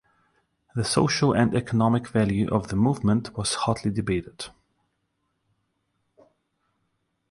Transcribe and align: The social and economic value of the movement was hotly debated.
The 0.75 0.83
social 0.83 1.31
and 1.31 1.53
economic 1.53 2.07
value 2.07 2.47
of 2.49 2.69
the 2.69 2.75
movement 2.75 3.37
was 3.37 3.53
hotly 3.53 3.91
debated. 3.91 4.45